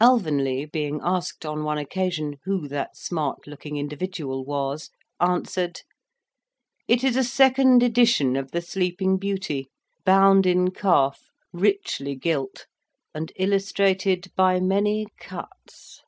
Alvanley 0.00 0.64
being 0.64 1.00
asked, 1.04 1.44
on 1.44 1.62
one 1.62 1.76
occasion, 1.76 2.38
who 2.44 2.66
that 2.66 2.96
smart 2.96 3.46
looking 3.46 3.76
individual 3.76 4.42
was, 4.42 4.88
answered, 5.20 5.82
"It 6.88 7.04
is 7.04 7.14
a 7.14 7.22
second 7.22 7.82
edition 7.82 8.36
of 8.36 8.52
the 8.52 8.62
Sleeping 8.62 9.18
Beauty 9.18 9.68
bound 10.02 10.46
in 10.46 10.70
calf, 10.70 11.30
richly 11.52 12.14
gilt, 12.14 12.64
and 13.14 13.30
illustrated 13.36 14.32
by 14.34 14.60
many 14.60 15.08
cuts." 15.20 16.00